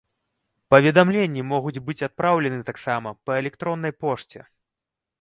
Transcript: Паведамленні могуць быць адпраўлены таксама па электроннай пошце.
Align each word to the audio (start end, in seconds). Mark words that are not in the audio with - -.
Паведамленні 0.73 1.43
могуць 1.51 1.75
быць 1.91 2.05
адпраўлены 2.09 2.59
таксама 2.73 3.09
па 3.27 3.31
электроннай 3.45 3.99
пошце. 4.03 4.39